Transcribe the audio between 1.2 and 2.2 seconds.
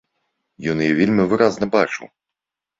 выразна бачыў.